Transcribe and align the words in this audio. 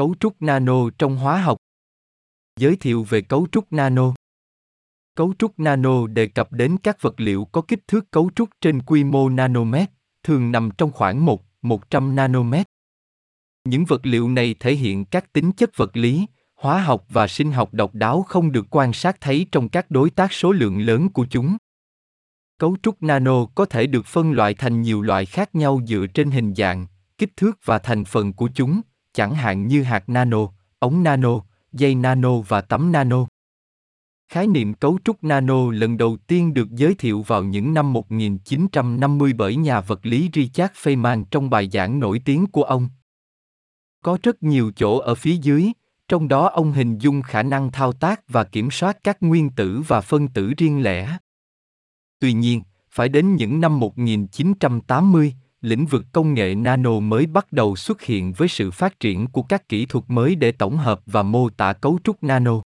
Cấu 0.00 0.14
trúc 0.20 0.42
nano 0.42 0.90
trong 0.98 1.16
hóa 1.16 1.42
học. 1.42 1.56
Giới 2.60 2.76
thiệu 2.76 3.06
về 3.08 3.20
cấu 3.20 3.46
trúc 3.52 3.72
nano. 3.72 4.14
Cấu 5.16 5.34
trúc 5.38 5.60
nano 5.60 6.06
đề 6.06 6.26
cập 6.26 6.52
đến 6.52 6.76
các 6.82 7.02
vật 7.02 7.20
liệu 7.20 7.44
có 7.44 7.62
kích 7.62 7.88
thước 7.88 8.10
cấu 8.10 8.30
trúc 8.34 8.48
trên 8.60 8.82
quy 8.82 9.04
mô 9.04 9.28
nanomet, 9.28 9.90
thường 10.22 10.52
nằm 10.52 10.70
trong 10.78 10.92
khoảng 10.92 11.24
1, 11.24 11.44
100 11.62 12.16
nanomet. 12.16 12.66
Những 13.64 13.84
vật 13.84 14.06
liệu 14.06 14.28
này 14.28 14.54
thể 14.60 14.74
hiện 14.74 15.04
các 15.04 15.32
tính 15.32 15.52
chất 15.52 15.70
vật 15.76 15.96
lý, 15.96 16.26
hóa 16.54 16.82
học 16.82 17.04
và 17.08 17.26
sinh 17.26 17.52
học 17.52 17.74
độc 17.74 17.94
đáo 17.94 18.22
không 18.22 18.52
được 18.52 18.66
quan 18.70 18.92
sát 18.92 19.20
thấy 19.20 19.46
trong 19.52 19.68
các 19.68 19.90
đối 19.90 20.10
tác 20.10 20.32
số 20.32 20.52
lượng 20.52 20.80
lớn 20.80 21.08
của 21.08 21.26
chúng. 21.30 21.56
Cấu 22.58 22.76
trúc 22.82 23.02
nano 23.02 23.46
có 23.46 23.64
thể 23.64 23.86
được 23.86 24.06
phân 24.06 24.32
loại 24.32 24.54
thành 24.54 24.82
nhiều 24.82 25.02
loại 25.02 25.26
khác 25.26 25.54
nhau 25.54 25.80
dựa 25.86 26.06
trên 26.14 26.30
hình 26.30 26.54
dạng, 26.54 26.86
kích 27.18 27.36
thước 27.36 27.58
và 27.64 27.78
thành 27.78 28.04
phần 28.04 28.32
của 28.32 28.48
chúng, 28.54 28.80
chẳng 29.12 29.34
hạn 29.34 29.66
như 29.66 29.82
hạt 29.82 30.08
nano, 30.08 30.38
ống 30.78 31.02
nano, 31.02 31.40
dây 31.72 31.94
nano 31.94 32.40
và 32.40 32.60
tấm 32.60 32.92
nano. 32.92 33.26
Khái 34.28 34.46
niệm 34.46 34.74
cấu 34.74 34.98
trúc 35.04 35.24
nano 35.24 35.70
lần 35.70 35.96
đầu 35.96 36.16
tiên 36.26 36.54
được 36.54 36.70
giới 36.70 36.94
thiệu 36.94 37.22
vào 37.22 37.44
những 37.44 37.74
năm 37.74 37.92
1950 37.92 39.32
bởi 39.32 39.56
nhà 39.56 39.80
vật 39.80 40.06
lý 40.06 40.30
Richard 40.34 40.72
Feynman 40.74 41.24
trong 41.30 41.50
bài 41.50 41.68
giảng 41.72 42.00
nổi 42.00 42.22
tiếng 42.24 42.46
của 42.46 42.62
ông. 42.62 42.88
Có 44.02 44.18
rất 44.22 44.42
nhiều 44.42 44.72
chỗ 44.76 44.98
ở 44.98 45.14
phía 45.14 45.36
dưới, 45.36 45.72
trong 46.08 46.28
đó 46.28 46.48
ông 46.48 46.72
hình 46.72 46.98
dung 46.98 47.22
khả 47.22 47.42
năng 47.42 47.72
thao 47.72 47.92
tác 47.92 48.28
và 48.28 48.44
kiểm 48.44 48.70
soát 48.70 48.98
các 49.04 49.16
nguyên 49.20 49.50
tử 49.50 49.82
và 49.86 50.00
phân 50.00 50.28
tử 50.28 50.52
riêng 50.56 50.82
lẻ. 50.82 51.18
Tuy 52.18 52.32
nhiên, 52.32 52.62
phải 52.90 53.08
đến 53.08 53.34
những 53.34 53.60
năm 53.60 53.80
1980, 53.80 55.34
lĩnh 55.60 55.86
vực 55.86 56.04
công 56.12 56.34
nghệ 56.34 56.54
nano 56.54 57.00
mới 57.00 57.26
bắt 57.26 57.52
đầu 57.52 57.76
xuất 57.76 58.02
hiện 58.02 58.32
với 58.32 58.48
sự 58.48 58.70
phát 58.70 59.00
triển 59.00 59.26
của 59.26 59.42
các 59.42 59.68
kỹ 59.68 59.86
thuật 59.86 60.04
mới 60.08 60.34
để 60.34 60.52
tổng 60.52 60.76
hợp 60.76 61.00
và 61.06 61.22
mô 61.22 61.50
tả 61.50 61.72
cấu 61.72 61.98
trúc 62.04 62.22
nano. 62.22 62.62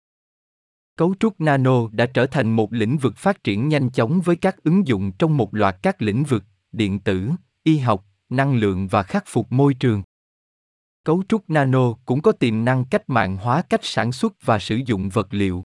Cấu 0.97 1.15
trúc 1.21 1.41
nano 1.41 1.89
đã 1.93 2.07
trở 2.07 2.27
thành 2.27 2.57
một 2.57 2.73
lĩnh 2.73 2.99
vực 2.99 3.17
phát 3.17 3.45
triển 3.45 3.69
nhanh 3.69 3.91
chóng 3.91 4.21
với 4.21 4.37
các 4.37 4.65
ứng 4.65 4.87
dụng 4.87 5.13
trong 5.13 5.37
một 5.37 5.55
loạt 5.55 5.77
các 5.83 6.03
lĩnh 6.03 6.25
vực, 6.25 6.45
điện 6.73 7.01
tử, 7.01 7.31
y 7.63 7.79
học, 7.79 8.05
năng 8.29 8.55
lượng 8.55 8.89
và 8.89 9.03
khắc 9.03 9.25
phục 9.27 9.53
môi 9.53 9.75
trường. 9.75 10.03
Cấu 11.05 11.23
trúc 11.29 11.51
nano 11.51 11.93
cũng 12.05 12.23
có 12.23 12.33
tiềm 12.33 12.65
năng 12.65 12.85
cách 12.85 13.09
mạng 13.11 13.37
hóa 13.37 13.63
cách 13.63 13.85
sản 13.85 14.13
xuất 14.13 14.33
và 14.45 14.59
sử 14.59 14.81
dụng 14.87 15.09
vật 15.09 15.29
liệu. 15.31 15.63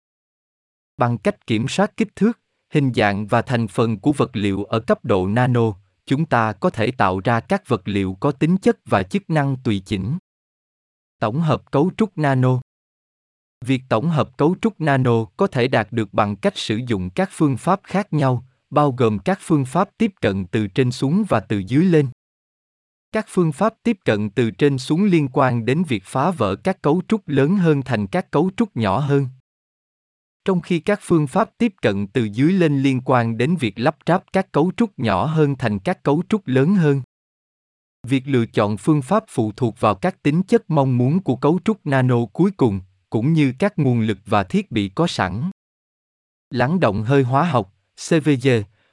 Bằng 0.98 1.18
cách 1.18 1.48
kiểm 1.48 1.68
soát 1.68 1.98
kích 1.98 2.16
thước, 2.16 2.40
hình 2.74 2.94
dạng 2.94 3.28
và 3.28 3.42
thành 3.42 3.68
phần 3.68 4.00
của 4.00 4.12
vật 4.12 4.30
liệu 4.34 4.64
ở 4.64 4.80
cấp 4.80 5.06
độ 5.06 5.28
nano, 5.28 5.74
chúng 6.10 6.26
ta 6.26 6.54
có 6.54 6.70
thể 6.70 6.92
tạo 6.92 7.20
ra 7.20 7.40
các 7.40 7.68
vật 7.68 7.82
liệu 7.86 8.18
có 8.20 8.32
tính 8.32 8.58
chất 8.58 8.78
và 8.86 9.04
chức 9.04 9.30
năng 9.30 9.58
tùy 9.64 9.82
chỉnh. 9.86 10.18
Tổng 11.20 11.42
hợp 11.42 11.72
cấu 11.72 11.92
trúc 11.98 12.18
nano 12.18 12.60
Việc 13.66 13.82
tổng 13.90 14.10
hợp 14.10 14.38
cấu 14.38 14.56
trúc 14.62 14.82
nano 14.82 15.26
có 15.38 15.48
thể 15.48 15.68
đạt 15.68 15.88
được 15.92 16.14
bằng 16.14 16.36
cách 16.36 16.58
sử 16.58 16.80
dụng 16.88 17.10
các 17.10 17.30
phương 17.32 17.58
pháp 17.58 17.80
khác 17.84 18.14
nhau, 18.14 18.46
bao 18.70 18.92
gồm 18.92 19.20
các 19.20 19.40
phương 19.42 19.66
pháp 19.66 19.90
tiếp 19.98 20.12
cận 20.22 20.46
từ 20.46 20.68
trên 20.68 20.92
xuống 20.92 21.24
và 21.30 21.40
từ 21.40 21.58
dưới 21.58 21.86
lên. 21.86 22.08
Các 23.12 23.26
phương 23.30 23.52
pháp 23.52 23.74
tiếp 23.84 23.98
cận 24.06 24.30
từ 24.30 24.52
trên 24.52 24.78
xuống 24.78 25.04
liên 25.04 25.28
quan 25.34 25.66
đến 25.66 25.84
việc 25.84 26.04
phá 26.06 26.32
vỡ 26.32 26.56
các 26.56 26.82
cấu 26.82 27.02
trúc 27.08 27.28
lớn 27.28 27.58
hơn 27.58 27.82
thành 27.82 28.08
các 28.08 28.32
cấu 28.32 28.52
trúc 28.58 28.78
nhỏ 28.78 29.00
hơn. 29.00 29.28
Trong 30.50 30.62
khi 30.62 30.80
các 30.80 31.00
phương 31.02 31.28
pháp 31.28 31.50
tiếp 31.58 31.74
cận 31.82 32.08
từ 32.08 32.24
dưới 32.24 32.54
lên 32.54 32.82
liên 32.82 33.02
quan 33.06 33.38
đến 33.38 33.56
việc 33.56 33.80
lắp 33.80 33.98
ráp 34.08 34.24
các 34.34 34.52
cấu 34.52 34.72
trúc 34.78 35.00
nhỏ 35.00 35.26
hơn 35.26 35.56
thành 35.56 35.80
các 35.80 36.04
cấu 36.04 36.24
trúc 36.30 36.48
lớn 36.48 36.76
hơn. 36.76 37.02
Việc 38.08 38.24
lựa 38.28 38.46
chọn 38.46 38.78
phương 38.78 39.02
pháp 39.02 39.24
phụ 39.28 39.52
thuộc 39.52 39.80
vào 39.80 39.96
các 39.96 40.24
tính 40.24 40.44
chất 40.44 40.70
mong 40.70 40.98
muốn 40.98 41.20
của 41.20 41.36
cấu 41.36 41.60
trúc 41.66 41.86
nano 41.86 42.26
cuối 42.26 42.52
cùng, 42.58 42.82
cũng 43.10 43.34
như 43.34 43.54
các 43.60 43.80
nguồn 43.80 44.00
lực 44.00 44.18
và 44.26 44.44
thiết 44.44 44.72
bị 44.72 44.90
có 44.96 45.08
sẵn. 45.08 45.50
Lắng 46.50 46.80
động 46.80 47.04
hơi 47.04 47.24
hóa 47.24 47.44
học, 47.44 47.74
(CVG) 48.10 48.50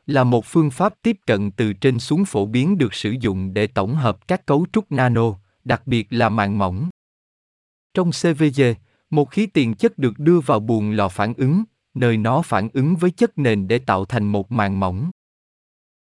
là 0.07 0.25
một 0.25 0.45
phương 0.47 0.71
pháp 0.71 0.95
tiếp 1.03 1.17
cận 1.27 1.51
từ 1.51 1.73
trên 1.73 1.99
xuống 1.99 2.25
phổ 2.25 2.47
biến 2.47 2.79
được 2.79 2.95
sử 2.95 3.15
dụng 3.21 3.55
để 3.55 3.67
tổng 3.67 3.95
hợp 3.95 4.29
các 4.29 4.47
cấu 4.47 4.67
trúc 4.73 4.93
nano, 4.93 5.35
đặc 5.65 5.87
biệt 5.87 6.07
là 6.11 6.29
màng 6.29 6.59
mỏng. 6.59 6.89
Trong 7.95 8.11
CVG, 8.11 8.63
một 9.11 9.31
khí 9.31 9.47
tiền 9.47 9.75
chất 9.75 9.99
được 9.99 10.19
đưa 10.19 10.41
vào 10.41 10.61
buồng 10.61 10.91
lò 10.91 11.09
phản 11.09 11.35
ứng, 11.35 11.65
nơi 11.95 12.17
nó 12.17 12.43
phản 12.43 12.69
ứng 12.73 12.97
với 12.97 13.11
chất 13.11 13.39
nền 13.39 13.69
để 13.69 13.79
tạo 13.79 14.05
thành 14.05 14.27
một 14.27 14.53
màng 14.53 14.81
mỏng. 14.81 15.11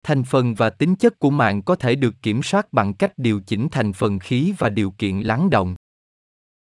Thành 0.03 0.23
phần 0.23 0.55
và 0.55 0.69
tính 0.69 0.95
chất 0.95 1.19
của 1.19 1.29
màng 1.29 1.61
có 1.61 1.75
thể 1.75 1.95
được 1.95 2.15
kiểm 2.21 2.43
soát 2.43 2.73
bằng 2.73 2.93
cách 2.93 3.13
điều 3.17 3.41
chỉnh 3.41 3.67
thành 3.71 3.93
phần 3.93 4.19
khí 4.19 4.53
và 4.57 4.69
điều 4.69 4.91
kiện 4.91 5.19
lắng 5.19 5.49
động. 5.49 5.75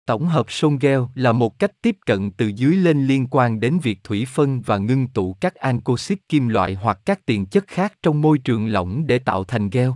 Tổng 0.05 0.25
hợp 0.25 0.45
Songel 0.49 0.99
là 1.15 1.31
một 1.31 1.59
cách 1.59 1.71
tiếp 1.81 1.97
cận 2.05 2.31
từ 2.31 2.47
dưới 2.47 2.75
lên 2.75 3.07
liên 3.07 3.27
quan 3.31 3.59
đến 3.59 3.79
việc 3.83 4.03
thủy 4.03 4.25
phân 4.33 4.61
và 4.61 4.77
ngưng 4.77 5.07
tụ 5.07 5.33
các 5.33 5.55
ancoxit 5.55 6.19
kim 6.29 6.47
loại 6.47 6.73
hoặc 6.73 6.99
các 7.05 7.25
tiền 7.25 7.45
chất 7.45 7.67
khác 7.67 7.93
trong 8.01 8.21
môi 8.21 8.37
trường 8.37 8.67
lỏng 8.67 9.07
để 9.07 9.19
tạo 9.19 9.43
thành 9.43 9.69
gel. 9.69 9.89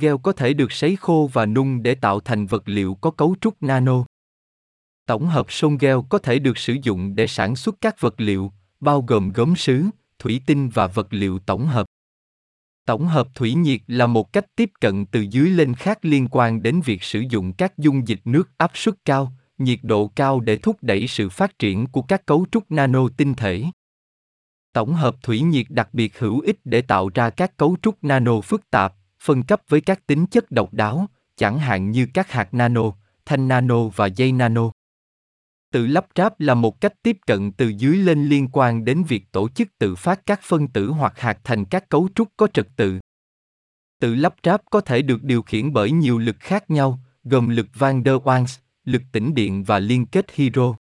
Gel 0.00 0.14
có 0.22 0.32
thể 0.32 0.52
được 0.52 0.72
sấy 0.72 0.96
khô 0.96 1.30
và 1.32 1.46
nung 1.46 1.82
để 1.82 1.94
tạo 1.94 2.20
thành 2.20 2.46
vật 2.46 2.62
liệu 2.66 2.94
có 2.94 3.10
cấu 3.10 3.36
trúc 3.40 3.62
nano. 3.62 4.04
Tổng 5.08 5.26
hợp 5.26 5.46
Songel 5.48 5.96
có 6.08 6.18
thể 6.18 6.38
được 6.38 6.58
sử 6.58 6.76
dụng 6.82 7.14
để 7.14 7.26
sản 7.26 7.56
xuất 7.56 7.74
các 7.80 8.00
vật 8.00 8.14
liệu, 8.20 8.52
bao 8.80 9.02
gồm 9.02 9.32
gốm 9.32 9.56
sứ, 9.56 9.84
thủy 10.18 10.40
tinh 10.46 10.68
và 10.68 10.86
vật 10.86 11.06
liệu 11.10 11.38
tổng 11.38 11.66
hợp. 11.66 11.86
Tổng 12.86 13.06
hợp 13.06 13.28
thủy 13.34 13.54
nhiệt 13.54 13.80
là 13.86 14.06
một 14.06 14.32
cách 14.32 14.44
tiếp 14.56 14.70
cận 14.80 15.06
từ 15.06 15.20
dưới 15.20 15.50
lên 15.50 15.74
khác 15.74 15.98
liên 16.02 16.28
quan 16.30 16.62
đến 16.62 16.80
việc 16.84 17.02
sử 17.02 17.20
dụng 17.30 17.52
các 17.52 17.78
dung 17.78 18.08
dịch 18.08 18.20
nước 18.24 18.50
áp 18.56 18.70
suất 18.74 18.94
cao, 19.04 19.32
nhiệt 19.58 19.78
độ 19.82 20.12
cao 20.16 20.40
để 20.40 20.56
thúc 20.56 20.76
đẩy 20.82 21.06
sự 21.06 21.28
phát 21.28 21.58
triển 21.58 21.86
của 21.86 22.02
các 22.02 22.26
cấu 22.26 22.46
trúc 22.52 22.70
nano 22.70 23.08
tinh 23.16 23.34
thể. 23.34 23.64
Tổng 24.72 24.94
hợp 24.94 25.16
thủy 25.22 25.40
nhiệt 25.40 25.66
đặc 25.68 25.88
biệt 25.92 26.18
hữu 26.18 26.40
ích 26.40 26.60
để 26.64 26.82
tạo 26.82 27.10
ra 27.14 27.30
các 27.30 27.56
cấu 27.56 27.76
trúc 27.82 28.04
nano 28.04 28.40
phức 28.40 28.70
tạp, 28.70 28.94
phân 29.22 29.42
cấp 29.42 29.62
với 29.68 29.80
các 29.80 30.06
tính 30.06 30.26
chất 30.26 30.50
độc 30.50 30.74
đáo, 30.74 31.06
chẳng 31.36 31.58
hạn 31.58 31.90
như 31.90 32.06
các 32.14 32.32
hạt 32.32 32.54
nano, 32.54 32.92
thanh 33.24 33.48
nano 33.48 33.88
và 33.88 34.06
dây 34.06 34.32
nano. 34.32 34.70
Tự 35.72 35.86
lắp 35.86 36.06
ráp 36.16 36.40
là 36.40 36.54
một 36.54 36.80
cách 36.80 36.92
tiếp 37.02 37.18
cận 37.26 37.52
từ 37.52 37.68
dưới 37.68 37.96
lên 37.96 38.28
liên 38.28 38.48
quan 38.52 38.84
đến 38.84 39.04
việc 39.08 39.32
tổ 39.32 39.48
chức 39.48 39.68
tự 39.78 39.94
phát 39.94 40.26
các 40.26 40.40
phân 40.42 40.68
tử 40.68 40.90
hoặc 40.90 41.20
hạt 41.20 41.38
thành 41.44 41.64
các 41.64 41.88
cấu 41.88 42.08
trúc 42.14 42.28
có 42.36 42.46
trật 42.46 42.68
tự. 42.76 42.98
Tự 44.00 44.14
lắp 44.14 44.34
ráp 44.44 44.62
có 44.70 44.80
thể 44.80 45.02
được 45.02 45.22
điều 45.22 45.42
khiển 45.42 45.72
bởi 45.72 45.90
nhiều 45.90 46.18
lực 46.18 46.36
khác 46.40 46.70
nhau, 46.70 46.98
gồm 47.24 47.48
lực 47.48 47.66
van 47.74 48.02
der 48.04 48.14
Waals, 48.14 48.58
lực 48.84 49.02
tĩnh 49.12 49.34
điện 49.34 49.64
và 49.64 49.78
liên 49.78 50.06
kết 50.06 50.34
hydro. 50.34 50.74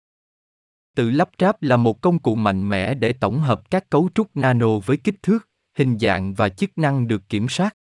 Tự 0.95 1.09
lắp 1.09 1.29
ráp 1.39 1.63
là 1.63 1.77
một 1.77 2.01
công 2.01 2.19
cụ 2.19 2.35
mạnh 2.35 2.69
mẽ 2.69 2.93
để 2.93 3.13
tổng 3.13 3.39
hợp 3.39 3.71
các 3.71 3.89
cấu 3.89 4.09
trúc 4.15 4.37
nano 4.37 4.79
với 4.79 4.97
kích 4.97 5.23
thước, 5.23 5.49
hình 5.77 5.99
dạng 5.99 6.33
và 6.33 6.49
chức 6.49 6.77
năng 6.77 7.07
được 7.07 7.29
kiểm 7.29 7.49
soát. 7.49 7.75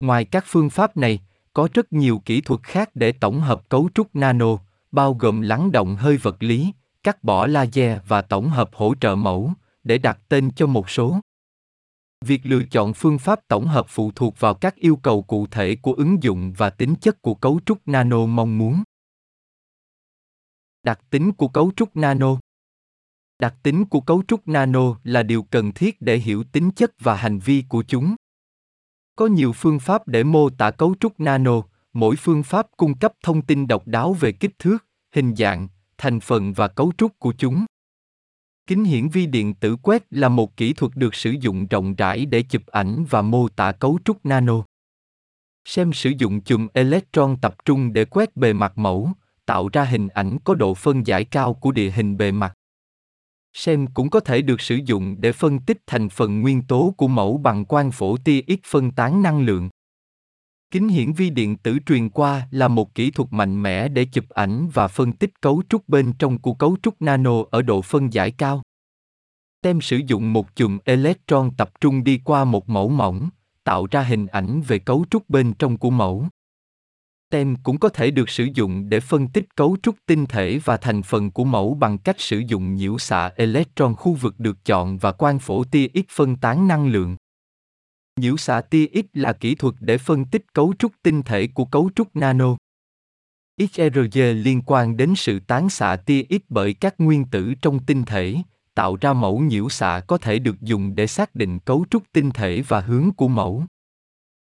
Ngoài 0.00 0.24
các 0.24 0.44
phương 0.46 0.70
pháp 0.70 0.96
này, 0.96 1.20
có 1.52 1.68
rất 1.74 1.92
nhiều 1.92 2.22
kỹ 2.24 2.40
thuật 2.40 2.62
khác 2.62 2.90
để 2.94 3.12
tổng 3.12 3.40
hợp 3.40 3.68
cấu 3.68 3.88
trúc 3.94 4.16
nano, 4.16 4.58
bao 4.92 5.14
gồm 5.14 5.40
lắng 5.40 5.72
động 5.72 5.96
hơi 5.96 6.16
vật 6.16 6.42
lý, 6.42 6.72
cắt 7.02 7.24
bỏ 7.24 7.46
laser 7.46 8.00
và 8.08 8.22
tổng 8.22 8.48
hợp 8.48 8.70
hỗ 8.72 8.94
trợ 9.00 9.14
mẫu, 9.14 9.52
để 9.84 9.98
đặt 9.98 10.18
tên 10.28 10.50
cho 10.56 10.66
một 10.66 10.90
số. 10.90 11.20
Việc 12.24 12.40
lựa 12.44 12.62
chọn 12.70 12.92
phương 12.94 13.18
pháp 13.18 13.48
tổng 13.48 13.66
hợp 13.66 13.86
phụ 13.88 14.12
thuộc 14.14 14.34
vào 14.38 14.54
các 14.54 14.74
yêu 14.76 14.96
cầu 14.96 15.22
cụ 15.22 15.46
thể 15.46 15.76
của 15.76 15.92
ứng 15.92 16.22
dụng 16.22 16.52
và 16.56 16.70
tính 16.70 16.94
chất 17.00 17.22
của 17.22 17.34
cấu 17.34 17.60
trúc 17.66 17.88
nano 17.88 18.26
mong 18.26 18.58
muốn. 18.58 18.82
Đặc 20.82 21.00
tính 21.10 21.32
của 21.32 21.48
cấu 21.48 21.72
trúc 21.76 21.96
nano 21.96 22.36
Đặc 23.38 23.54
tính 23.62 23.84
của 23.84 24.00
cấu 24.00 24.22
trúc 24.28 24.48
nano 24.48 24.96
là 25.04 25.22
điều 25.22 25.42
cần 25.42 25.72
thiết 25.72 26.00
để 26.00 26.16
hiểu 26.16 26.44
tính 26.52 26.70
chất 26.70 26.92
và 27.00 27.14
hành 27.16 27.38
vi 27.38 27.64
của 27.68 27.84
chúng. 27.88 28.14
Có 29.16 29.26
nhiều 29.26 29.52
phương 29.52 29.80
pháp 29.80 30.08
để 30.08 30.24
mô 30.24 30.50
tả 30.50 30.70
cấu 30.70 30.94
trúc 31.00 31.20
nano, 31.20 31.62
mỗi 31.92 32.16
phương 32.16 32.42
pháp 32.42 32.66
cung 32.76 32.98
cấp 32.98 33.12
thông 33.22 33.42
tin 33.42 33.66
độc 33.66 33.86
đáo 33.86 34.12
về 34.12 34.32
kích 34.32 34.58
thước, 34.58 34.86
hình 35.14 35.36
dạng, 35.36 35.68
thành 35.98 36.20
phần 36.20 36.52
và 36.52 36.68
cấu 36.68 36.92
trúc 36.98 37.18
của 37.18 37.34
chúng. 37.38 37.64
Kính 38.66 38.84
hiển 38.84 39.08
vi 39.08 39.26
điện 39.26 39.54
tử 39.54 39.76
quét 39.82 40.02
là 40.10 40.28
một 40.28 40.56
kỹ 40.56 40.72
thuật 40.72 40.92
được 40.94 41.14
sử 41.14 41.30
dụng 41.30 41.66
rộng 41.66 41.94
rãi 41.94 42.26
để 42.26 42.42
chụp 42.42 42.66
ảnh 42.66 43.04
và 43.10 43.22
mô 43.22 43.48
tả 43.48 43.72
cấu 43.72 43.98
trúc 44.04 44.26
nano. 44.26 44.64
Xem 45.64 45.92
sử 45.92 46.12
dụng 46.18 46.40
chùm 46.40 46.68
electron 46.74 47.36
tập 47.42 47.54
trung 47.64 47.92
để 47.92 48.04
quét 48.04 48.36
bề 48.36 48.52
mặt 48.52 48.78
mẫu, 48.78 49.12
tạo 49.46 49.68
ra 49.72 49.84
hình 49.84 50.08
ảnh 50.08 50.38
có 50.44 50.54
độ 50.54 50.74
phân 50.74 51.06
giải 51.06 51.24
cao 51.24 51.54
của 51.54 51.72
địa 51.72 51.90
hình 51.90 52.16
bề 52.16 52.32
mặt. 52.32 52.52
SEM 53.54 53.86
cũng 53.86 54.10
có 54.10 54.20
thể 54.20 54.42
được 54.42 54.60
sử 54.60 54.78
dụng 54.84 55.16
để 55.20 55.32
phân 55.32 55.58
tích 55.58 55.78
thành 55.86 56.08
phần 56.08 56.40
nguyên 56.40 56.62
tố 56.62 56.94
của 56.96 57.08
mẫu 57.08 57.38
bằng 57.38 57.64
quang 57.64 57.92
phổ 57.92 58.16
tia 58.16 58.40
X 58.48 58.66
phân 58.66 58.90
tán 58.90 59.22
năng 59.22 59.40
lượng. 59.40 59.68
Kính 60.72 60.88
hiển 60.88 61.12
vi 61.12 61.30
điện 61.30 61.56
tử 61.56 61.78
truyền 61.86 62.08
qua 62.08 62.48
là 62.50 62.68
một 62.68 62.94
kỹ 62.94 63.10
thuật 63.10 63.32
mạnh 63.32 63.62
mẽ 63.62 63.88
để 63.88 64.04
chụp 64.04 64.28
ảnh 64.28 64.68
và 64.72 64.88
phân 64.88 65.12
tích 65.12 65.40
cấu 65.40 65.62
trúc 65.68 65.88
bên 65.88 66.12
trong 66.18 66.38
của 66.38 66.54
cấu 66.54 66.76
trúc 66.82 67.02
nano 67.02 67.32
ở 67.50 67.62
độ 67.62 67.82
phân 67.82 68.12
giải 68.12 68.30
cao. 68.30 68.62
TEM 69.62 69.80
sử 69.80 70.00
dụng 70.06 70.32
một 70.32 70.56
chùm 70.56 70.78
electron 70.84 71.50
tập 71.56 71.70
trung 71.80 72.04
đi 72.04 72.20
qua 72.24 72.44
một 72.44 72.68
mẫu 72.68 72.88
mỏng, 72.88 73.28
tạo 73.64 73.86
ra 73.90 74.02
hình 74.02 74.26
ảnh 74.26 74.60
về 74.60 74.78
cấu 74.78 75.04
trúc 75.10 75.30
bên 75.30 75.52
trong 75.58 75.76
của 75.76 75.90
mẫu. 75.90 76.26
TEM 77.30 77.56
cũng 77.62 77.78
có 77.78 77.88
thể 77.88 78.10
được 78.10 78.28
sử 78.28 78.48
dụng 78.54 78.88
để 78.88 79.00
phân 79.00 79.28
tích 79.28 79.56
cấu 79.56 79.76
trúc 79.82 79.96
tinh 80.06 80.26
thể 80.26 80.60
và 80.64 80.76
thành 80.76 81.02
phần 81.02 81.30
của 81.30 81.44
mẫu 81.44 81.74
bằng 81.74 81.98
cách 81.98 82.20
sử 82.20 82.38
dụng 82.38 82.74
nhiễu 82.74 82.98
xạ 82.98 83.30
electron 83.36 83.94
khu 83.94 84.12
vực 84.12 84.34
được 84.38 84.64
chọn 84.64 84.98
và 84.98 85.12
quang 85.12 85.38
phổ 85.38 85.64
tia 85.64 85.86
X 85.94 86.10
phân 86.10 86.36
tán 86.36 86.68
năng 86.68 86.86
lượng. 86.86 87.16
Nhiễu 88.20 88.36
xạ 88.36 88.60
tia 88.60 88.86
X 88.94 89.04
là 89.12 89.32
kỹ 89.32 89.54
thuật 89.54 89.74
để 89.80 89.98
phân 89.98 90.24
tích 90.24 90.54
cấu 90.54 90.74
trúc 90.78 90.92
tinh 91.02 91.22
thể 91.22 91.46
của 91.46 91.64
cấu 91.64 91.90
trúc 91.94 92.16
nano. 92.16 92.56
XRG 93.60 94.18
liên 94.34 94.62
quan 94.66 94.96
đến 94.96 95.14
sự 95.16 95.40
tán 95.40 95.70
xạ 95.70 95.96
tia 95.96 96.22
X 96.30 96.42
bởi 96.48 96.74
các 96.74 96.94
nguyên 96.98 97.24
tử 97.24 97.54
trong 97.62 97.78
tinh 97.78 98.04
thể, 98.04 98.36
tạo 98.74 98.96
ra 99.00 99.12
mẫu 99.12 99.38
nhiễu 99.38 99.68
xạ 99.68 100.00
có 100.06 100.18
thể 100.18 100.38
được 100.38 100.60
dùng 100.60 100.94
để 100.94 101.06
xác 101.06 101.34
định 101.34 101.58
cấu 101.58 101.84
trúc 101.90 102.02
tinh 102.12 102.30
thể 102.30 102.62
và 102.68 102.80
hướng 102.80 103.10
của 103.16 103.28
mẫu. 103.28 103.64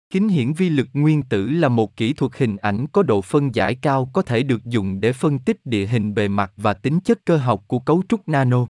Kính 0.09 0.27
hiển 0.27 0.53
vi 0.53 0.69
lực 0.69 0.87
nguyên 0.93 1.23
tử 1.23 1.49
là 1.49 1.69
một 1.69 1.97
kỹ 1.97 2.13
thuật 2.13 2.31
hình 2.37 2.57
ảnh 2.57 2.87
có 2.87 3.03
độ 3.03 3.21
phân 3.21 3.55
giải 3.55 3.75
cao 3.75 4.09
có 4.13 4.21
thể 4.21 4.43
được 4.43 4.65
dùng 4.65 4.99
để 4.99 5.13
phân 5.13 5.39
tích 5.39 5.65
địa 5.65 5.85
hình 5.85 6.13
bề 6.13 6.27
mặt 6.27 6.53
và 6.57 6.73
tính 6.73 6.99
chất 6.99 7.25
cơ 7.25 7.37
học 7.37 7.63
của 7.67 7.79
cấu 7.79 8.03
trúc 8.09 8.27
nano. 8.27 8.67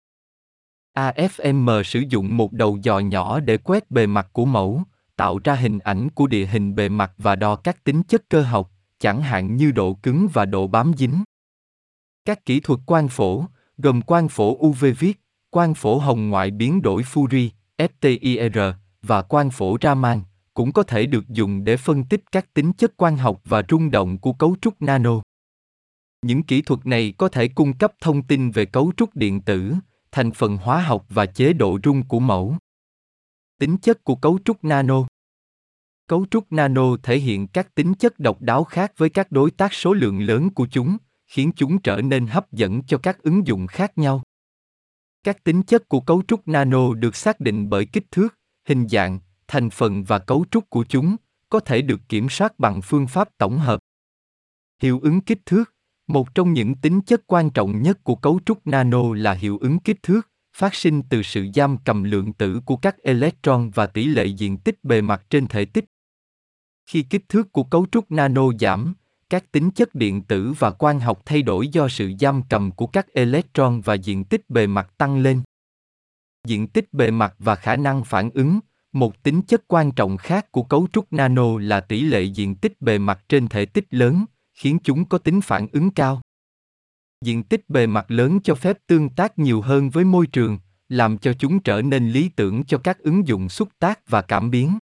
AFM 0.93 1.83
sử 1.83 2.03
dụng 2.09 2.37
một 2.37 2.53
đầu 2.53 2.77
dò 2.83 2.99
nhỏ 2.99 3.39
để 3.39 3.57
quét 3.57 3.91
bề 3.91 4.07
mặt 4.07 4.27
của 4.33 4.45
mẫu, 4.45 4.83
tạo 5.15 5.39
ra 5.43 5.55
hình 5.55 5.79
ảnh 5.79 6.09
của 6.09 6.27
địa 6.27 6.45
hình 6.45 6.75
bề 6.75 6.89
mặt 6.89 7.11
và 7.17 7.35
đo 7.35 7.55
các 7.55 7.83
tính 7.83 8.03
chất 8.03 8.29
cơ 8.29 8.41
học, 8.41 8.71
chẳng 8.99 9.21
hạn 9.21 9.55
như 9.55 9.71
độ 9.71 9.93
cứng 9.93 10.27
và 10.33 10.45
độ 10.45 10.67
bám 10.67 10.91
dính. 10.97 11.23
Các 12.25 12.45
kỹ 12.45 12.59
thuật 12.59 12.79
quang 12.85 13.07
phổ, 13.07 13.45
gồm 13.77 14.01
quang 14.01 14.29
phổ 14.29 14.57
UV 14.67 14.85
viết, 14.99 15.21
quang 15.49 15.73
phổ 15.73 15.97
hồng 15.97 16.29
ngoại 16.29 16.51
biến 16.51 16.81
đổi 16.81 17.01
Fourier, 17.01 17.49
FTIR, 17.77 18.73
và 19.01 19.21
quang 19.21 19.49
phổ 19.49 19.77
Raman, 19.81 20.21
cũng 20.53 20.71
có 20.71 20.83
thể 20.83 21.05
được 21.05 21.29
dùng 21.29 21.63
để 21.63 21.77
phân 21.77 22.03
tích 22.03 22.23
các 22.31 22.53
tính 22.53 22.73
chất 22.73 22.97
quang 22.97 23.17
học 23.17 23.41
và 23.45 23.63
rung 23.69 23.91
động 23.91 24.17
của 24.17 24.33
cấu 24.33 24.55
trúc 24.61 24.81
nano. 24.81 25.21
Những 26.21 26.43
kỹ 26.43 26.61
thuật 26.61 26.85
này 26.85 27.13
có 27.17 27.29
thể 27.29 27.47
cung 27.47 27.73
cấp 27.73 27.93
thông 28.01 28.23
tin 28.23 28.51
về 28.51 28.65
cấu 28.65 28.91
trúc 28.97 29.15
điện 29.15 29.41
tử, 29.41 29.73
thành 30.11 30.31
phần 30.31 30.57
hóa 30.57 30.81
học 30.81 31.05
và 31.09 31.25
chế 31.25 31.53
độ 31.53 31.79
rung 31.83 32.03
của 32.07 32.19
mẫu. 32.19 32.55
Tính 33.59 33.77
chất 33.77 34.03
của 34.03 34.15
cấu 34.15 34.39
trúc 34.45 34.63
nano 34.63 35.07
Cấu 36.07 36.25
trúc 36.31 36.51
nano 36.51 36.97
thể 37.03 37.17
hiện 37.17 37.47
các 37.47 37.75
tính 37.75 37.93
chất 37.93 38.19
độc 38.19 38.41
đáo 38.41 38.63
khác 38.63 38.93
với 38.97 39.09
các 39.09 39.31
đối 39.31 39.51
tác 39.51 39.73
số 39.73 39.93
lượng 39.93 40.21
lớn 40.21 40.49
của 40.49 40.67
chúng, 40.71 40.97
khiến 41.27 41.51
chúng 41.55 41.81
trở 41.81 42.01
nên 42.01 42.27
hấp 42.27 42.51
dẫn 42.51 42.83
cho 42.83 42.97
các 42.97 43.23
ứng 43.23 43.47
dụng 43.47 43.67
khác 43.67 43.97
nhau. 43.97 44.23
Các 45.23 45.43
tính 45.43 45.63
chất 45.63 45.89
của 45.89 45.99
cấu 45.99 46.23
trúc 46.27 46.47
nano 46.47 46.93
được 46.93 47.15
xác 47.15 47.39
định 47.39 47.69
bởi 47.69 47.85
kích 47.85 48.11
thước, 48.11 48.35
hình 48.67 48.87
dạng, 48.87 49.19
thành 49.47 49.69
phần 49.69 50.03
và 50.03 50.19
cấu 50.19 50.45
trúc 50.51 50.69
của 50.69 50.85
chúng 50.89 51.15
có 51.49 51.59
thể 51.59 51.81
được 51.81 51.99
kiểm 52.09 52.29
soát 52.29 52.59
bằng 52.59 52.81
phương 52.81 53.07
pháp 53.07 53.37
tổng 53.37 53.59
hợp. 53.59 53.79
Hiệu 54.81 54.99
ứng 55.03 55.21
kích 55.21 55.39
thước, 55.45 55.73
một 56.07 56.35
trong 56.35 56.53
những 56.53 56.75
tính 56.75 57.01
chất 57.01 57.21
quan 57.27 57.49
trọng 57.49 57.81
nhất 57.81 58.03
của 58.03 58.15
cấu 58.15 58.39
trúc 58.45 58.67
nano 58.67 59.13
là 59.13 59.33
hiệu 59.33 59.57
ứng 59.57 59.79
kích 59.79 60.03
thước, 60.03 60.27
phát 60.57 60.75
sinh 60.75 61.01
từ 61.09 61.23
sự 61.23 61.47
giam 61.55 61.77
cầm 61.77 62.03
lượng 62.03 62.33
tử 62.33 62.61
của 62.65 62.75
các 62.75 63.03
electron 63.03 63.69
và 63.69 63.87
tỷ 63.87 64.05
lệ 64.05 64.25
diện 64.25 64.57
tích 64.57 64.83
bề 64.83 65.01
mặt 65.01 65.25
trên 65.29 65.47
thể 65.47 65.65
tích. 65.65 65.85
Khi 66.85 67.03
kích 67.03 67.29
thước 67.29 67.51
của 67.51 67.63
cấu 67.63 67.85
trúc 67.91 68.11
nano 68.11 68.43
giảm, 68.59 68.93
các 69.29 69.51
tính 69.51 69.71
chất 69.71 69.95
điện 69.95 70.21
tử 70.21 70.53
và 70.59 70.71
quang 70.71 70.99
học 70.99 71.21
thay 71.25 71.41
đổi 71.41 71.67
do 71.67 71.87
sự 71.87 72.11
giam 72.19 72.41
cầm 72.49 72.71
của 72.71 72.87
các 72.87 73.13
electron 73.13 73.81
và 73.81 73.93
diện 73.93 74.23
tích 74.23 74.49
bề 74.49 74.67
mặt 74.67 74.97
tăng 74.97 75.19
lên. 75.19 75.41
Diện 76.47 76.67
tích 76.67 76.93
bề 76.93 77.11
mặt 77.11 77.35
và 77.39 77.55
khả 77.55 77.75
năng 77.75 78.03
phản 78.03 78.29
ứng, 78.33 78.59
một 78.91 79.23
tính 79.23 79.41
chất 79.41 79.63
quan 79.67 79.91
trọng 79.91 80.17
khác 80.17 80.51
của 80.51 80.63
cấu 80.63 80.87
trúc 80.93 81.13
nano 81.13 81.59
là 81.59 81.79
tỷ 81.79 82.01
lệ 82.01 82.23
diện 82.23 82.55
tích 82.55 82.81
bề 82.81 82.97
mặt 82.97 83.23
trên 83.29 83.47
thể 83.47 83.65
tích 83.65 83.85
lớn, 83.89 84.25
khiến 84.61 84.79
chúng 84.83 85.05
có 85.05 85.17
tính 85.17 85.41
phản 85.41 85.67
ứng 85.71 85.91
cao. 85.91 86.21
Diện 87.25 87.43
tích 87.43 87.69
bề 87.69 87.87
mặt 87.87 88.11
lớn 88.11 88.39
cho 88.43 88.55
phép 88.55 88.77
tương 88.87 89.09
tác 89.09 89.39
nhiều 89.39 89.61
hơn 89.61 89.89
với 89.89 90.05
môi 90.05 90.27
trường, 90.27 90.59
làm 90.89 91.17
cho 91.17 91.33
chúng 91.33 91.59
trở 91.59 91.81
nên 91.81 92.09
lý 92.09 92.29
tưởng 92.29 92.63
cho 92.63 92.77
các 92.77 92.99
ứng 92.99 93.27
dụng 93.27 93.49
xúc 93.49 93.69
tác 93.79 93.99
và 94.07 94.21
cảm 94.21 94.51
biến. 94.51 94.77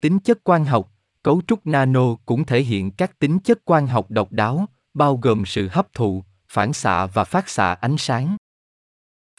Tính 0.00 0.18
chất 0.18 0.44
quang 0.44 0.64
học, 0.64 0.92
cấu 1.22 1.42
trúc 1.46 1.66
nano 1.66 2.14
cũng 2.26 2.44
thể 2.44 2.62
hiện 2.62 2.90
các 2.90 3.18
tính 3.18 3.38
chất 3.38 3.64
quang 3.64 3.86
học 3.86 4.10
độc 4.10 4.32
đáo, 4.32 4.66
bao 4.94 5.16
gồm 5.16 5.44
sự 5.46 5.68
hấp 5.68 5.92
thụ, 5.92 6.24
phản 6.48 6.72
xạ 6.72 7.06
và 7.06 7.24
phát 7.24 7.48
xạ 7.48 7.72
ánh 7.72 7.96
sáng. 7.98 8.36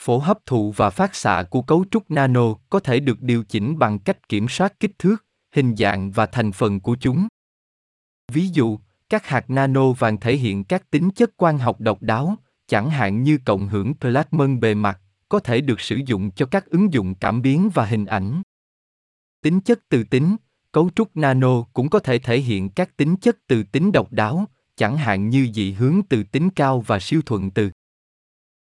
Phổ 0.01 0.17
hấp 0.17 0.45
thụ 0.45 0.71
và 0.71 0.89
phát 0.89 1.15
xạ 1.15 1.43
của 1.49 1.61
cấu 1.61 1.85
trúc 1.91 2.11
nano 2.11 2.53
có 2.69 2.79
thể 2.79 2.99
được 2.99 3.21
điều 3.21 3.43
chỉnh 3.43 3.79
bằng 3.79 3.99
cách 3.99 4.29
kiểm 4.29 4.47
soát 4.49 4.79
kích 4.79 4.99
thước, 4.99 5.25
hình 5.55 5.75
dạng 5.75 6.11
và 6.11 6.25
thành 6.25 6.51
phần 6.51 6.79
của 6.79 6.97
chúng. 6.99 7.27
Ví 8.31 8.47
dụ, 8.47 8.79
các 9.13 9.27
hạt 9.27 9.49
nano 9.49 9.91
vàng 9.91 10.19
thể 10.19 10.35
hiện 10.35 10.63
các 10.63 10.91
tính 10.91 11.09
chất 11.15 11.37
quang 11.37 11.57
học 11.57 11.81
độc 11.81 12.01
đáo, 12.01 12.37
chẳng 12.67 12.89
hạn 12.89 13.23
như 13.23 13.39
cộng 13.45 13.67
hưởng 13.67 13.93
plasmon 13.93 14.59
bề 14.59 14.73
mặt, 14.73 14.99
có 15.29 15.39
thể 15.39 15.61
được 15.61 15.81
sử 15.81 15.99
dụng 16.05 16.31
cho 16.31 16.45
các 16.45 16.65
ứng 16.65 16.93
dụng 16.93 17.15
cảm 17.15 17.41
biến 17.41 17.69
và 17.73 17.85
hình 17.85 18.05
ảnh. 18.05 18.41
Tính 19.41 19.59
chất 19.61 19.79
từ 19.89 20.03
tính, 20.03 20.35
cấu 20.71 20.89
trúc 20.95 21.17
nano 21.17 21.63
cũng 21.73 21.89
có 21.89 21.99
thể 21.99 22.19
thể 22.19 22.39
hiện 22.39 22.69
các 22.69 22.97
tính 22.97 23.15
chất 23.15 23.37
từ 23.47 23.63
tính 23.63 23.91
độc 23.91 24.11
đáo, 24.11 24.45
chẳng 24.75 24.97
hạn 24.97 25.29
như 25.29 25.47
dị 25.53 25.71
hướng 25.71 26.01
từ 26.09 26.23
tính 26.23 26.49
cao 26.49 26.81
và 26.81 26.99
siêu 26.99 27.21
thuận 27.25 27.51
từ. 27.51 27.69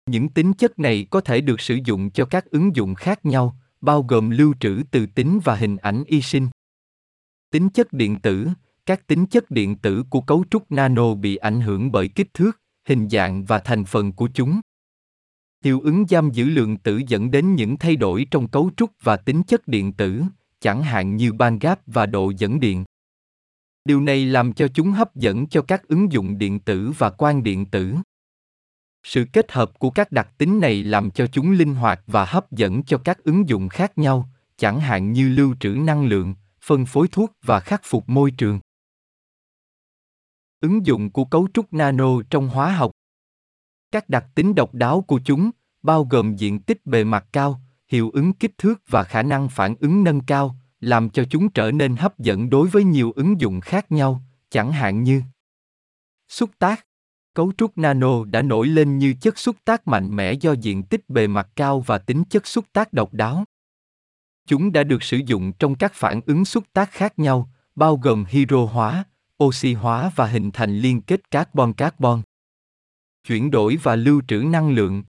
Những 0.07 0.29
tính 0.29 0.53
chất 0.53 0.79
này 0.79 1.07
có 1.11 1.21
thể 1.21 1.41
được 1.41 1.61
sử 1.61 1.79
dụng 1.85 2.11
cho 2.11 2.25
các 2.25 2.51
ứng 2.51 2.77
dụng 2.77 2.95
khác 2.95 3.27
nhau, 3.27 3.57
bao 3.81 4.03
gồm 4.03 4.31
lưu 4.31 4.55
trữ 4.61 4.83
từ 4.91 5.07
tính 5.07 5.41
và 5.45 5.55
hình 5.57 5.77
ảnh 5.77 6.05
y 6.07 6.23
sinh. 6.23 6.49
Tính 7.51 7.69
chất 7.69 7.93
điện 7.93 8.21
tử, 8.21 8.49
các 8.89 9.07
tính 9.07 9.27
chất 9.27 9.51
điện 9.51 9.77
tử 9.77 10.05
của 10.11 10.21
cấu 10.21 10.45
trúc 10.51 10.73
nano 10.73 11.15
bị 11.15 11.37
ảnh 11.37 11.61
hưởng 11.61 11.93
bởi 11.93 12.09
kích 12.09 12.35
thước, 12.35 12.61
hình 12.89 13.09
dạng 13.09 13.45
và 13.45 13.59
thành 13.59 13.85
phần 13.85 14.13
của 14.13 14.29
chúng. 14.35 14.61
Hiệu 15.65 15.81
ứng 15.81 16.07
giam 16.09 16.31
giữ 16.31 16.45
lượng 16.45 16.77
tử 16.77 17.01
dẫn 17.09 17.31
đến 17.31 17.55
những 17.55 17.77
thay 17.77 17.97
đổi 17.97 18.27
trong 18.31 18.49
cấu 18.49 18.71
trúc 18.77 18.91
và 19.03 19.17
tính 19.17 19.43
chất 19.43 19.69
điện 19.69 19.93
tử, 19.93 20.23
chẳng 20.61 20.83
hạn 20.83 21.17
như 21.17 21.33
ban 21.33 21.59
gap 21.59 21.81
và 21.87 22.07
độ 22.07 22.33
dẫn 22.39 22.61
điện. 22.61 22.85
Điều 23.85 24.01
này 24.01 24.27
làm 24.27 24.53
cho 24.53 24.69
chúng 24.69 24.91
hấp 24.91 25.17
dẫn 25.17 25.47
cho 25.47 25.63
các 25.63 25.89
ứng 25.89 26.13
dụng 26.13 26.39
điện 26.39 26.61
tử 26.61 26.93
và 26.99 27.11
quan 27.11 27.43
điện 27.43 27.67
tử. 27.67 27.95
Sự 29.03 29.25
kết 29.33 29.53
hợp 29.53 29.79
của 29.79 29.91
các 29.91 30.13
đặc 30.13 30.29
tính 30.39 30.61
này 30.61 30.85
làm 30.85 31.11
cho 31.11 31.27
chúng 31.27 31.51
linh 31.51 31.75
hoạt 31.75 32.01
và 32.07 32.25
hấp 32.25 32.53
dẫn 32.53 32.83
cho 32.83 32.99
các 32.99 33.25
ứng 33.25 33.49
dụng 33.49 33.69
khác 33.69 33.99
nhau, 33.99 34.29
chẳng 34.57 34.81
hạn 34.81 35.13
như 35.13 35.29
lưu 35.29 35.55
trữ 35.61 35.69
năng 35.69 36.07
lượng, 36.07 36.35
phân 36.63 36.87
phối 36.87 37.09
thuốc 37.09 37.33
và 37.43 37.61
khắc 37.61 37.81
phục 37.85 38.09
môi 38.09 38.31
trường. 38.31 38.61
Ứng 40.61 40.87
dụng 40.87 41.11
của 41.11 41.25
cấu 41.25 41.49
trúc 41.55 41.73
nano 41.73 42.23
trong 42.31 42.49
hóa 42.49 42.73
học 42.73 42.91
Các 43.91 44.09
đặc 44.09 44.27
tính 44.35 44.55
độc 44.55 44.75
đáo 44.75 45.01
của 45.01 45.21
chúng, 45.25 45.51
bao 45.83 46.05
gồm 46.05 46.37
diện 46.37 46.61
tích 46.61 46.87
bề 46.87 47.05
mặt 47.05 47.27
cao, 47.33 47.61
hiệu 47.89 48.11
ứng 48.11 48.33
kích 48.33 48.59
thước 48.59 48.83
và 48.89 49.05
khả 49.05 49.23
năng 49.23 49.49
phản 49.49 49.75
ứng 49.81 50.05
nâng 50.05 50.21
cao, 50.21 50.57
làm 50.81 51.11
cho 51.11 51.25
chúng 51.31 51.51
trở 51.51 51.71
nên 51.71 51.97
hấp 51.97 52.19
dẫn 52.19 52.51
đối 52.51 52.69
với 52.69 52.85
nhiều 52.85 53.13
ứng 53.13 53.41
dụng 53.41 53.61
khác 53.61 53.93
nhau, 53.93 54.23
chẳng 54.51 54.73
hạn 54.73 55.03
như 55.03 55.23
xúc 56.29 56.51
tác 56.59 56.85
Cấu 57.39 57.53
trúc 57.59 57.79
nano 57.79 58.25
đã 58.25 58.43
nổi 58.43 58.67
lên 58.67 58.99
như 58.99 59.15
chất 59.21 59.39
xúc 59.39 59.57
tác 59.65 59.89
mạnh 59.89 60.17
mẽ 60.17 60.33
do 60.33 60.53
diện 60.53 60.83
tích 60.83 61.09
bề 61.09 61.27
mặt 61.27 61.49
cao 61.57 61.81
và 61.81 61.99
tính 61.99 62.25
chất 62.31 62.47
xúc 62.47 62.65
tác 62.73 62.93
độc 62.93 63.15
đáo. 63.15 63.45
Chúng 64.47 64.73
đã 64.73 64.85
được 64.85 65.03
sử 65.03 65.17
dụng 65.17 65.53
trong 65.53 65.75
các 65.75 65.93
phản 65.95 66.21
ứng 66.27 66.45
xúc 66.45 66.65
tác 66.73 66.91
khác 66.93 67.19
nhau, 67.19 67.51
bao 67.75 67.97
gồm 67.97 68.25
hydro 68.29 68.65
hóa, 68.65 69.05
oxy 69.45 69.75
hóa 69.75 70.11
và 70.17 70.27
hình 70.27 70.51
thành 70.51 70.79
liên 70.79 71.01
kết 71.01 71.21
carbon-carbon. 71.31 72.21
Chuyển 73.27 73.51
đổi 73.51 73.79
và 73.83 73.97
lưu 73.97 74.23
trữ 74.29 74.37
năng 74.37 74.71
lượng. 74.71 75.03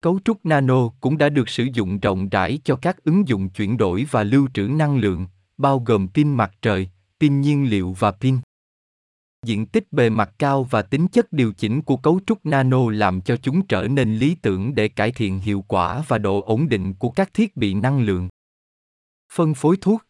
Cấu 0.00 0.18
trúc 0.24 0.46
nano 0.46 0.88
cũng 0.88 1.18
đã 1.18 1.28
được 1.28 1.48
sử 1.48 1.66
dụng 1.72 2.00
rộng 2.00 2.28
rãi 2.28 2.58
cho 2.64 2.76
các 2.76 3.04
ứng 3.04 3.28
dụng 3.28 3.48
chuyển 3.48 3.76
đổi 3.76 4.06
và 4.10 4.24
lưu 4.24 4.48
trữ 4.54 4.62
năng 4.62 4.96
lượng, 4.96 5.26
bao 5.56 5.78
gồm 5.86 6.08
pin 6.08 6.34
mặt 6.34 6.52
trời, 6.62 6.88
pin 7.20 7.40
nhiên 7.40 7.70
liệu 7.70 7.92
và 7.98 8.10
pin. 8.10 8.38
Diện 9.46 9.66
tích 9.66 9.92
bề 9.92 10.10
mặt 10.10 10.30
cao 10.38 10.64
và 10.64 10.82
tính 10.82 11.08
chất 11.08 11.32
điều 11.32 11.52
chỉnh 11.52 11.82
của 11.82 11.96
cấu 11.96 12.20
trúc 12.26 12.46
nano 12.46 12.90
làm 12.90 13.20
cho 13.20 13.36
chúng 13.36 13.66
trở 13.66 13.88
nên 13.88 14.16
lý 14.16 14.34
tưởng 14.34 14.74
để 14.74 14.88
cải 14.88 15.12
thiện 15.12 15.38
hiệu 15.38 15.64
quả 15.68 16.04
và 16.08 16.18
độ 16.18 16.40
ổn 16.40 16.68
định 16.68 16.94
của 16.94 17.10
các 17.10 17.34
thiết 17.34 17.56
bị 17.56 17.74
năng 17.74 18.02
lượng. 18.02 18.28
Phân 19.32 19.54
phối 19.54 19.76
thuốc 19.80 20.02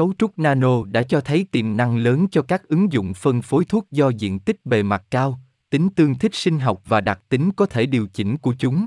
Cấu 0.00 0.12
trúc 0.18 0.38
nano 0.38 0.84
đã 0.84 1.02
cho 1.02 1.20
thấy 1.20 1.46
tiềm 1.50 1.76
năng 1.76 1.96
lớn 1.96 2.26
cho 2.30 2.42
các 2.42 2.68
ứng 2.68 2.92
dụng 2.92 3.14
phân 3.14 3.42
phối 3.42 3.64
thuốc 3.64 3.90
do 3.90 4.08
diện 4.08 4.38
tích 4.38 4.66
bề 4.66 4.82
mặt 4.82 5.04
cao, 5.10 5.40
tính 5.70 5.88
tương 5.96 6.14
thích 6.14 6.34
sinh 6.34 6.58
học 6.58 6.82
và 6.86 7.00
đặc 7.00 7.20
tính 7.28 7.50
có 7.56 7.66
thể 7.66 7.86
điều 7.86 8.06
chỉnh 8.06 8.36
của 8.36 8.54
chúng. 8.58 8.86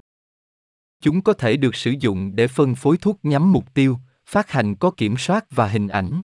Chúng 1.02 1.22
có 1.22 1.34
thể 1.34 1.58
được 1.58 1.76
sử 1.76 1.94
dụng 2.00 2.36
để 2.36 2.48
phân 2.48 2.76
phối 2.76 2.98
thuốc 2.98 3.20
nhắm 3.24 3.52
mục 3.52 3.74
tiêu, 3.74 3.98
phát 4.26 4.52
hành 4.52 4.76
có 4.76 4.92
kiểm 4.92 5.18
soát 5.18 5.46
và 5.52 5.68
hình 5.68 5.88
ảnh. 5.88 6.22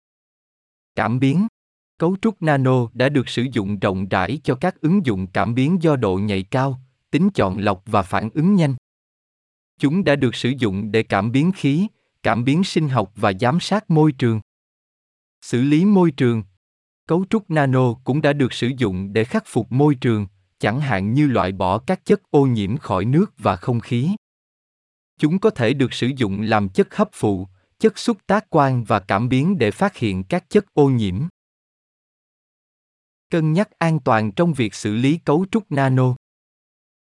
Cảm 0.94 1.18
biến 1.18 1.46
Cấu 1.98 2.16
trúc 2.22 2.42
nano 2.42 2.88
đã 2.94 3.08
được 3.08 3.28
sử 3.28 3.46
dụng 3.52 3.78
rộng 3.78 4.08
rãi 4.08 4.40
cho 4.44 4.54
các 4.54 4.80
ứng 4.80 5.06
dụng 5.06 5.26
cảm 5.26 5.54
biến 5.54 5.78
do 5.80 5.96
độ 5.96 6.16
nhạy 6.16 6.42
cao, 6.42 6.80
tính 7.10 7.30
chọn 7.34 7.58
lọc 7.58 7.82
và 7.86 8.02
phản 8.02 8.30
ứng 8.34 8.54
nhanh. 8.54 8.74
Chúng 9.78 10.04
đã 10.04 10.16
được 10.16 10.34
sử 10.34 10.52
dụng 10.58 10.92
để 10.92 11.02
cảm 11.02 11.32
biến 11.32 11.52
khí, 11.52 11.86
cảm 12.22 12.44
biến 12.44 12.64
sinh 12.64 12.88
học 12.88 13.12
và 13.16 13.32
giám 13.40 13.60
sát 13.60 13.90
môi 13.90 14.12
trường. 14.12 14.40
Xử 15.46 15.62
lý 15.62 15.84
môi 15.84 16.10
trường 16.10 16.42
Cấu 17.08 17.24
trúc 17.30 17.50
nano 17.50 17.94
cũng 18.04 18.22
đã 18.22 18.32
được 18.32 18.52
sử 18.52 18.70
dụng 18.78 19.12
để 19.12 19.24
khắc 19.24 19.44
phục 19.46 19.72
môi 19.72 19.94
trường, 19.94 20.26
chẳng 20.58 20.80
hạn 20.80 21.14
như 21.14 21.26
loại 21.26 21.52
bỏ 21.52 21.78
các 21.78 22.04
chất 22.04 22.30
ô 22.30 22.46
nhiễm 22.46 22.76
khỏi 22.76 23.04
nước 23.04 23.32
và 23.38 23.56
không 23.56 23.80
khí. 23.80 24.10
Chúng 25.18 25.38
có 25.38 25.50
thể 25.50 25.74
được 25.74 25.92
sử 25.92 26.10
dụng 26.16 26.40
làm 26.42 26.68
chất 26.68 26.96
hấp 26.96 27.08
phụ, 27.12 27.48
chất 27.78 27.98
xúc 27.98 28.18
tác 28.26 28.50
quang 28.50 28.84
và 28.84 29.00
cảm 29.00 29.28
biến 29.28 29.58
để 29.58 29.70
phát 29.70 29.96
hiện 29.96 30.24
các 30.24 30.50
chất 30.50 30.64
ô 30.72 30.88
nhiễm. 30.88 31.22
Cân 33.30 33.52
nhắc 33.52 33.70
an 33.78 33.98
toàn 34.00 34.32
trong 34.32 34.52
việc 34.52 34.74
xử 34.74 34.94
lý 34.94 35.18
cấu 35.24 35.46
trúc 35.50 35.72
nano. 35.72 36.14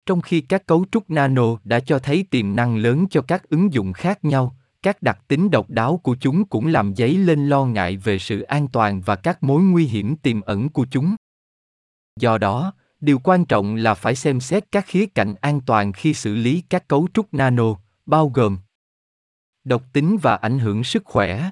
Trong 0.07 0.21
khi 0.21 0.41
các 0.41 0.67
cấu 0.67 0.85
trúc 0.93 1.11
nano 1.11 1.57
đã 1.65 1.81
cho 1.81 1.99
thấy 1.99 2.27
tiềm 2.31 2.57
năng 2.57 2.77
lớn 2.77 3.07
cho 3.11 3.23
các 3.23 3.49
ứng 3.49 3.73
dụng 3.73 3.93
khác 3.93 4.25
nhau, 4.25 4.57
các 4.83 5.03
đặc 5.03 5.19
tính 5.29 5.51
độc 5.51 5.71
đáo 5.71 5.97
của 5.97 6.17
chúng 6.21 6.45
cũng 6.45 6.67
làm 6.67 6.95
dấy 6.97 7.15
lên 7.15 7.49
lo 7.49 7.65
ngại 7.65 7.97
về 7.97 8.19
sự 8.19 8.41
an 8.41 8.69
toàn 8.69 9.01
và 9.01 9.17
các 9.17 9.43
mối 9.43 9.63
nguy 9.63 9.85
hiểm 9.87 10.17
tiềm 10.17 10.41
ẩn 10.41 10.69
của 10.69 10.87
chúng. 10.91 11.17
Do 12.21 12.39
đó, 12.39 12.73
điều 13.01 13.19
quan 13.19 13.45
trọng 13.45 13.75
là 13.75 13.95
phải 13.95 14.15
xem 14.15 14.41
xét 14.41 14.73
các 14.73 14.87
khía 14.87 15.07
cạnh 15.07 15.35
an 15.41 15.61
toàn 15.67 15.93
khi 15.93 16.15
xử 16.15 16.35
lý 16.35 16.63
các 16.71 16.89
cấu 16.89 17.09
trúc 17.15 17.35
nano, 17.35 17.75
bao 18.07 18.29
gồm 18.29 18.59
độc 19.65 19.83
tính 19.93 20.17
và 20.23 20.37
ảnh 20.37 20.59
hưởng 20.59 20.85
sức 20.85 21.05
khỏe, 21.05 21.51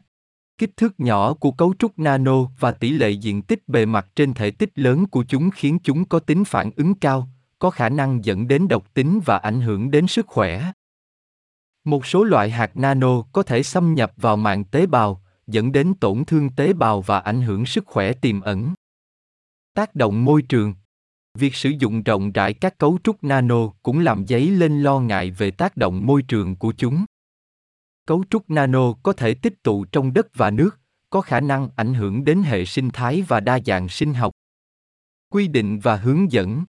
kích 0.59 0.77
thước 0.77 1.01
nhỏ 1.01 1.35
của 1.35 1.51
cấu 1.51 1.75
trúc 1.79 1.99
nano 1.99 2.45
và 2.59 2.73
tỷ 2.73 2.91
lệ 2.91 3.11
diện 3.11 3.43
tích 3.43 3.69
bề 3.69 3.87
mặt 3.87 4.07
trên 4.17 4.35
thể 4.35 4.51
tích 4.51 4.79
lớn 4.79 5.07
của 5.07 5.25
chúng 5.29 5.51
khiến 5.51 5.79
chúng 5.83 6.05
có 6.05 6.19
tính 6.19 6.45
phản 6.45 6.71
ứng 6.77 6.95
cao, 6.95 7.29
có 7.59 7.71
khả 7.71 7.89
năng 7.89 8.25
dẫn 8.25 8.49
đến 8.49 8.69
độc 8.69 8.95
tính 8.95 9.21
và 9.25 9.37
ảnh 9.37 9.61
hưởng 9.61 9.91
đến 9.91 10.07
sức 10.07 10.27
khỏe. 10.27 10.73
Một 11.85 12.07
số 12.07 12.25
loại 12.25 12.51
hạt 12.51 12.77
nano 12.77 13.23
có 13.23 13.43
thể 13.43 13.63
xâm 13.63 13.95
nhập 13.95 14.13
vào 14.17 14.37
mạng 14.37 14.65
tế 14.65 14.87
bào, 14.87 15.23
dẫn 15.47 15.73
đến 15.73 15.95
tổn 16.01 16.25
thương 16.25 16.51
tế 16.51 16.73
bào 16.73 17.01
và 17.01 17.19
ảnh 17.19 17.43
hưởng 17.43 17.67
sức 17.67 17.87
khỏe 17.87 18.13
tiềm 18.13 18.41
ẩn. 18.41 18.75
Tác 19.75 19.95
động 19.95 20.25
môi 20.25 20.43
trường 20.43 20.75
Việc 21.35 21.55
sử 21.55 21.71
dụng 21.79 22.03
rộng 22.03 22.33
rãi 22.33 22.55
các 22.55 22.79
cấu 22.79 22.99
trúc 23.05 23.25
nano 23.25 23.69
cũng 23.83 23.99
làm 23.99 24.27
dấy 24.27 24.51
lên 24.51 24.83
lo 24.83 25.01
ngại 25.01 25.31
về 25.31 25.51
tác 25.51 25.77
động 25.77 26.07
môi 26.07 26.23
trường 26.23 26.57
của 26.57 26.73
chúng. 26.77 27.05
Cấu 28.07 28.25
trúc 28.31 28.51
nano 28.51 28.93
có 29.03 29.13
thể 29.13 29.35
tích 29.35 29.63
tụ 29.63 29.85
trong 29.85 30.13
đất 30.13 30.27
và 30.35 30.51
nước, 30.51 30.79
có 31.11 31.21
khả 31.21 31.41
năng 31.41 31.69
ảnh 31.77 31.95
hưởng 31.95 32.25
đến 32.25 32.43
hệ 32.43 32.65
sinh 32.65 32.91
thái 32.91 33.23
và 33.29 33.41
đa 33.41 33.59
dạng 33.67 33.89
sinh 33.89 34.15
học. 34.15 34.33
Quy 35.33 35.49
định 35.49 35.79
và 35.79 35.97
hướng 35.97 36.33
dẫn 36.33 36.65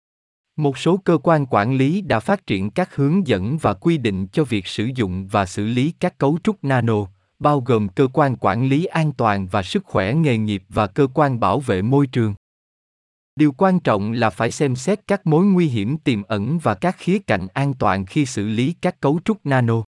một 0.57 0.77
số 0.77 0.97
cơ 0.97 1.17
quan 1.23 1.45
quản 1.45 1.77
lý 1.77 2.01
đã 2.01 2.19
phát 2.19 2.47
triển 2.47 2.69
các 2.69 2.95
hướng 2.95 3.27
dẫn 3.27 3.57
và 3.57 3.73
quy 3.73 3.97
định 3.97 4.27
cho 4.27 4.43
việc 4.43 4.67
sử 4.67 4.89
dụng 4.95 5.27
và 5.27 5.45
xử 5.45 5.65
lý 5.65 5.93
các 5.99 6.17
cấu 6.17 6.37
trúc 6.43 6.63
nano, 6.63 7.05
bao 7.39 7.61
gồm 7.61 7.87
cơ 7.89 8.07
quan 8.13 8.35
quản 8.39 8.69
lý 8.69 8.85
an 8.85 9.11
toàn 9.17 9.47
và 9.47 9.63
sức 9.63 9.85
khỏe 9.85 10.13
nghề 10.13 10.37
nghiệp 10.37 10.63
và 10.69 10.87
cơ 10.87 11.07
quan 11.13 11.39
bảo 11.39 11.59
vệ 11.59 11.81
môi 11.81 12.07
trường. 12.07 12.33
Điều 13.35 13.51
quan 13.51 13.79
trọng 13.79 14.11
là 14.11 14.29
phải 14.29 14.51
xem 14.51 14.75
xét 14.75 15.07
các 15.07 15.27
mối 15.27 15.45
nguy 15.45 15.67
hiểm 15.67 15.97
tiềm 15.97 16.23
ẩn 16.23 16.59
và 16.59 16.75
các 16.75 16.95
khía 16.97 17.19
cạnh 17.19 17.47
an 17.53 17.73
toàn 17.73 18.05
khi 18.05 18.25
xử 18.25 18.47
lý 18.47 18.75
các 18.81 18.99
cấu 18.99 19.19
trúc 19.25 19.45
nano. 19.45 19.83